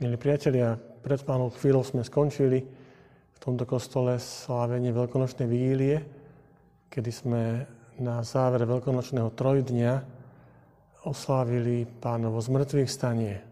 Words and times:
Milí 0.00 0.16
priatelia, 0.16 0.80
pred 1.04 1.20
pánom 1.20 1.52
chvíľou 1.52 1.84
sme 1.84 2.00
skončili 2.00 2.64
v 3.28 3.38
tomto 3.44 3.68
kostole 3.68 4.16
slávenie 4.16 4.88
veľkonočnej 4.88 5.44
vigílie, 5.44 6.00
kedy 6.88 7.10
sme 7.12 7.68
na 8.00 8.24
záver 8.24 8.64
veľkonočného 8.64 9.28
trojdňa 9.36 9.92
oslávili 11.04 11.84
pánovo 11.84 12.40
zmrtvých 12.40 12.88
stanie. 12.88 13.44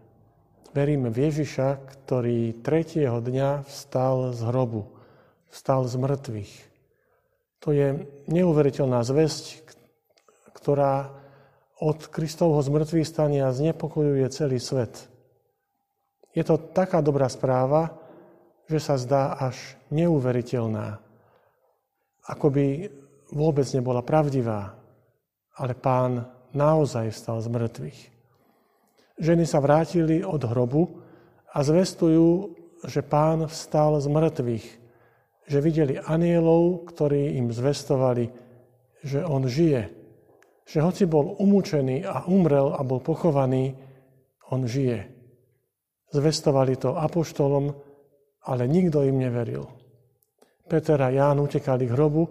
Veríme 0.73 1.13
v 1.13 1.29
Ježiša, 1.29 1.77
ktorý 1.85 2.57
tretieho 2.65 3.21
dňa 3.21 3.69
vstal 3.69 4.33
z 4.33 4.41
hrobu, 4.41 4.89
vstal 5.53 5.85
z 5.85 5.93
mŕtvych. 5.93 6.53
To 7.61 7.69
je 7.69 8.01
neuveriteľná 8.25 9.05
zväzť, 9.05 9.61
ktorá 10.57 11.13
od 11.77 12.01
Kristovho 12.09 12.57
zmrtvých 12.65 13.05
stania 13.05 13.53
znepokojuje 13.53 14.25
celý 14.33 14.57
svet– 14.57 15.05
je 16.31 16.43
to 16.47 16.55
taká 16.71 17.03
dobrá 17.03 17.27
správa, 17.27 17.91
že 18.71 18.79
sa 18.79 18.95
zdá 18.95 19.35
až 19.35 19.59
neuveriteľná. 19.91 21.03
Ako 22.31 22.47
by 22.47 22.87
vôbec 23.35 23.67
nebola 23.75 23.99
pravdivá, 23.99 24.75
ale 25.59 25.75
pán 25.75 26.27
naozaj 26.55 27.11
vstal 27.11 27.43
z 27.43 27.47
mŕtvych. 27.51 27.99
Ženy 29.21 29.43
sa 29.43 29.59
vrátili 29.59 30.23
od 30.23 30.41
hrobu 30.47 31.03
a 31.51 31.59
zvestujú, 31.61 32.55
že 32.87 33.03
pán 33.03 33.45
vstal 33.51 33.99
z 33.99 34.07
mŕtvych, 34.07 34.67
že 35.51 35.59
videli 35.59 35.99
anielov, 35.99 36.87
ktorí 36.89 37.37
im 37.37 37.51
zvestovali, 37.51 38.31
že 39.03 39.21
on 39.21 39.45
žije, 39.45 39.91
že 40.65 40.79
hoci 40.79 41.03
bol 41.05 41.35
umúčený 41.37 42.07
a 42.07 42.23
umrel 42.31 42.71
a 42.71 42.81
bol 42.87 43.03
pochovaný, 43.03 43.75
on 44.47 44.63
žije. 44.63 45.20
Zvestovali 46.11 46.75
to 46.75 46.99
apoštolom, 46.99 47.71
ale 48.51 48.63
nikto 48.67 49.03
im 49.07 49.17
neveril. 49.19 49.63
Peter 50.67 50.99
a 50.99 51.11
Ján 51.11 51.39
utekali 51.39 51.87
k 51.87 51.95
hrobu, 51.95 52.23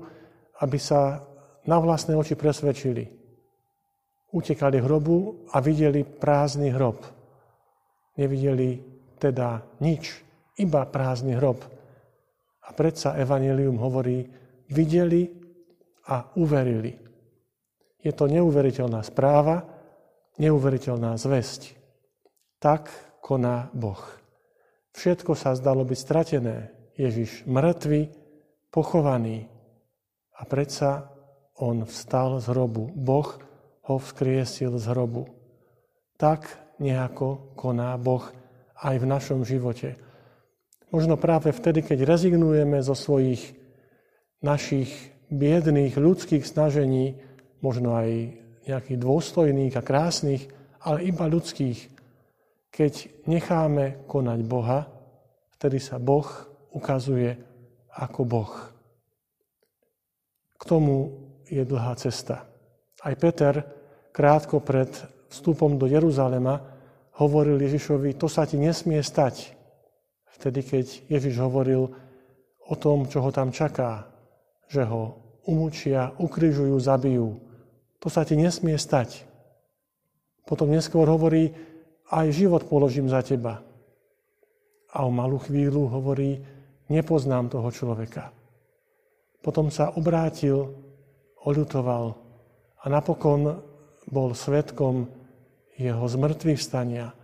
aby 0.60 0.78
sa 0.80 1.20
na 1.64 1.76
vlastné 1.80 2.16
oči 2.16 2.36
presvedčili. 2.36 3.04
Utekali 4.32 4.80
k 4.80 4.86
hrobu 4.86 5.48
a 5.52 5.60
videli 5.64 6.04
prázdny 6.04 6.72
hrob. 6.72 7.00
Nevideli 8.16 8.80
teda 9.20 9.60
nič, 9.80 10.24
iba 10.60 10.84
prázdny 10.88 11.36
hrob. 11.36 11.60
A 12.64 12.68
predsa 12.72 13.16
Evangelium 13.16 13.80
hovorí, 13.80 14.24
videli 14.70 15.28
a 16.08 16.36
uverili. 16.38 16.92
Je 18.00 18.12
to 18.16 18.24
neuveriteľná 18.24 19.04
správa, 19.04 19.60
neuveriteľná 20.40 21.20
zväzť. 21.20 21.76
Tak 22.56 23.09
koná 23.30 23.70
Boh. 23.70 24.02
Všetko 24.90 25.38
sa 25.38 25.54
zdalo 25.54 25.86
byť 25.86 25.98
stratené. 26.02 26.74
Ježiš 26.98 27.46
mŕtvy, 27.46 28.10
pochovaný. 28.74 29.46
A 30.34 30.42
predsa 30.50 31.14
on 31.62 31.86
vstal 31.86 32.42
z 32.42 32.50
hrobu. 32.50 32.90
Boh 32.90 33.38
ho 33.86 33.96
vzkriesil 34.02 34.74
z 34.82 34.90
hrobu. 34.90 35.30
Tak 36.18 36.74
nejako 36.82 37.54
koná 37.54 37.94
Boh 38.02 38.26
aj 38.82 38.98
v 38.98 39.06
našom 39.06 39.46
živote. 39.46 39.94
Možno 40.90 41.14
práve 41.14 41.54
vtedy, 41.54 41.86
keď 41.86 42.02
rezignujeme 42.02 42.82
zo 42.82 42.98
svojich 42.98 43.54
našich 44.42 44.90
biedných 45.30 45.94
ľudských 45.94 46.42
snažení, 46.42 47.14
možno 47.62 47.94
aj 47.94 48.10
nejakých 48.66 48.98
dôstojných 48.98 49.78
a 49.78 49.86
krásnych, 49.86 50.50
ale 50.82 51.06
iba 51.06 51.30
ľudských, 51.30 51.99
keď 52.70 53.26
necháme 53.26 54.06
konať 54.06 54.40
Boha, 54.46 54.86
vtedy 55.58 55.82
sa 55.82 55.98
Boh 55.98 56.26
ukazuje 56.70 57.34
ako 57.90 58.20
Boh. 58.24 58.52
K 60.54 60.62
tomu 60.64 60.96
je 61.50 61.62
dlhá 61.66 61.98
cesta. 61.98 62.46
Aj 63.02 63.14
Peter 63.18 63.64
krátko 64.14 64.62
pred 64.62 64.90
vstupom 65.30 65.78
do 65.78 65.90
Jeruzalema 65.90 66.62
hovoril 67.18 67.58
Ježišovi, 67.58 68.14
to 68.16 68.30
sa 68.30 68.46
ti 68.46 68.56
nesmie 68.56 69.02
stať. 69.02 69.56
Vtedy, 70.40 70.64
keď 70.64 70.86
Ježiš 71.10 71.36
hovoril 71.42 71.90
o 72.70 72.74
tom, 72.78 73.04
čo 73.10 73.20
ho 73.20 73.30
tam 73.34 73.50
čaká, 73.52 74.08
že 74.70 74.86
ho 74.86 75.20
umúčia, 75.44 76.14
ukryžujú, 76.16 76.76
zabijú. 76.78 77.42
To 78.00 78.08
sa 78.08 78.24
ti 78.24 78.38
nesmie 78.38 78.78
stať. 78.78 79.26
Potom 80.48 80.72
neskôr 80.72 81.04
hovorí, 81.04 81.52
aj 82.10 82.26
život 82.34 82.66
položím 82.66 83.06
za 83.06 83.22
teba. 83.22 83.62
A 84.90 85.06
o 85.06 85.10
malú 85.14 85.38
chvíľu 85.38 85.86
hovorí, 85.86 86.42
nepoznám 86.90 87.46
toho 87.46 87.70
človeka. 87.70 88.34
Potom 89.40 89.70
sa 89.70 89.94
obrátil, 89.94 90.74
oľutoval 91.46 92.12
a 92.82 92.84
napokon 92.90 93.62
bol 94.10 94.34
svetkom 94.34 95.08
jeho 95.78 96.04
zmrtvých 96.04 96.60
stania. 96.60 97.14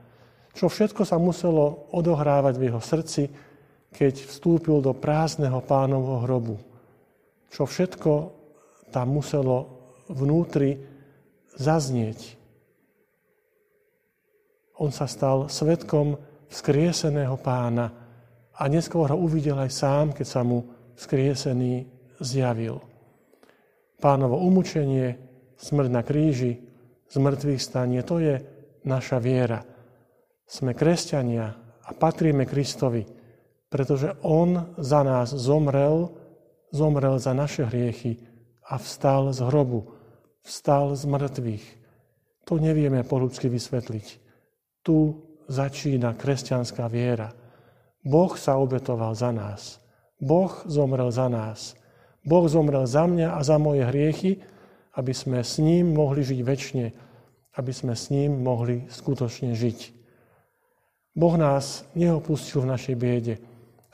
Čo 0.56 0.72
všetko 0.72 1.04
sa 1.04 1.20
muselo 1.20 1.91
odohrávať 1.92 2.54
v 2.56 2.66
jeho 2.72 2.80
srdci, 2.80 3.28
keď 3.92 4.14
vstúpil 4.24 4.80
do 4.80 4.97
prázdneho 4.97 5.60
pánovho 5.60 6.24
hrobu. 6.24 6.56
Čo 7.53 7.68
všetko 7.68 8.12
tam 8.94 9.12
muselo 9.12 9.68
vnútri 10.08 10.80
zaznieť 11.58 12.36
on 14.76 14.92
sa 14.92 15.09
stal 15.09 15.48
svetkom 15.48 16.16
vzkrieseného 16.53 17.37
pána 17.41 17.87
a 18.56 18.62
neskôr 18.69 19.09
ho 19.12 19.19
uvidel 19.19 19.56
aj 19.60 19.70
sám, 19.72 20.06
keď 20.12 20.26
sa 20.26 20.41
mu 20.44 20.64
vzkriesený 20.97 21.88
zjavil. 22.20 22.81
Pánovo 24.00 24.41
umúčenie, 24.41 25.16
smrť 25.56 25.88
na 25.88 26.03
kríži, 26.04 26.60
zmrtvých 27.09 27.60
stanie, 27.60 28.00
to 28.04 28.20
je 28.20 28.41
naša 28.84 29.20
viera. 29.20 29.65
Sme 30.47 30.76
kresťania 30.76 31.47
a 31.84 31.91
patríme 31.97 32.44
Kristovi, 32.44 33.04
pretože 33.66 34.15
On 34.25 34.76
za 34.78 35.00
nás 35.03 35.32
zomrel, 35.32 36.12
zomrel 36.70 37.19
za 37.19 37.32
naše 37.32 37.66
hriechy 37.66 38.20
a 38.69 38.78
vstal 38.78 39.32
z 39.32 39.42
hrobu, 39.47 39.91
vstal 40.44 40.94
z 40.94 41.04
mŕtvych. 41.09 41.66
To 42.47 42.62
nevieme 42.62 43.03
po 43.03 43.19
ľudsky 43.19 43.50
vysvetliť. 43.50 44.25
Tu 44.86 45.19
začína 45.50 46.14
kresťanská 46.14 46.86
viera. 46.86 47.34
Boh 48.06 48.30
sa 48.38 48.54
obetoval 48.54 49.19
za 49.19 49.34
nás. 49.34 49.82
Boh 50.22 50.62
zomrel 50.70 51.10
za 51.10 51.26
nás. 51.26 51.74
Boh 52.22 52.47
zomrel 52.47 52.86
za 52.86 53.02
mňa 53.06 53.34
a 53.34 53.41
za 53.42 53.58
moje 53.58 53.82
hriechy, 53.82 54.38
aby 54.94 55.10
sme 55.10 55.42
s 55.42 55.58
ním 55.58 55.91
mohli 55.91 56.22
žiť 56.22 56.41
väčšine, 56.42 56.86
aby 57.58 57.72
sme 57.74 57.98
s 57.98 58.14
ním 58.14 58.47
mohli 58.47 58.86
skutočne 58.86 59.58
žiť. 59.58 59.78
Boh 61.16 61.34
nás 61.34 61.82
neopustil 61.98 62.62
v 62.62 62.70
našej 62.70 62.94
biede. 62.94 63.34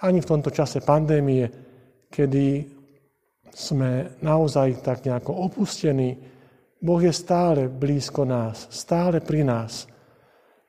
Ani 0.02 0.20
v 0.20 0.28
tomto 0.28 0.50
čase 0.52 0.84
pandémie, 0.84 1.48
kedy 2.12 2.68
sme 3.48 4.20
naozaj 4.20 4.84
tak 4.84 5.08
nejako 5.08 5.48
opustení, 5.48 6.18
Boh 6.82 6.98
je 6.98 7.14
stále 7.14 7.70
blízko 7.70 8.26
nás, 8.26 8.66
stále 8.74 9.22
pri 9.22 9.46
nás. 9.46 9.86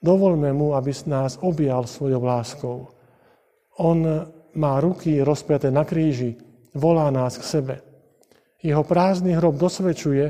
Dovolme 0.04 0.52
mu, 0.52 0.76
aby 0.76 0.92
nás 1.08 1.40
objal 1.40 1.88
svojou 1.88 2.20
láskou. 2.20 2.92
On 3.80 4.04
má 4.60 4.74
ruky 4.84 5.24
rozpiaté 5.24 5.72
na 5.72 5.88
kríži, 5.88 6.36
volá 6.76 7.08
nás 7.08 7.40
k 7.40 7.44
sebe. 7.48 7.76
Jeho 8.60 8.84
prázdny 8.84 9.40
hrob 9.40 9.56
dosvedčuje, 9.56 10.26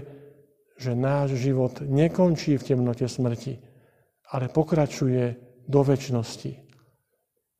že 0.77 0.91
náš 0.93 1.37
život 1.41 1.81
nekončí 1.81 2.57
v 2.57 2.65
temnote 2.65 3.09
smrti, 3.09 3.57
ale 4.29 4.49
pokračuje 4.49 5.37
do 5.65 5.81
väčšnosti. 5.81 6.53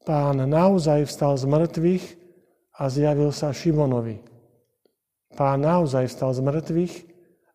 Pán 0.04 0.38
naozaj 0.38 1.08
vstal 1.08 1.34
z 1.40 1.46
mŕtvych 1.48 2.06
a 2.78 2.84
zjavil 2.90 3.32
sa 3.32 3.56
Šimonovi. 3.56 4.20
Pán 5.34 5.66
naozaj 5.66 6.12
vstal 6.12 6.36
z 6.36 6.42
mŕtvych 6.46 6.94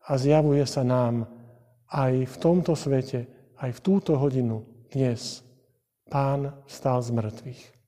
a 0.09 0.11
zjavuje 0.17 0.65
sa 0.65 0.81
nám 0.81 1.29
aj 1.91 2.25
v 2.25 2.35
tomto 2.41 2.73
svete, 2.73 3.38
aj 3.59 3.71
v 3.75 3.83
túto 3.83 4.15
hodinu 4.15 4.63
dnes 4.91 5.43
Pán 6.09 6.57
vstal 6.65 7.05
z 7.05 7.09
mŕtvych. 7.13 7.78